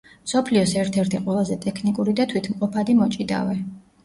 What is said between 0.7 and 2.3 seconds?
ერთ-ერთი ყველაზე ტექნიკური და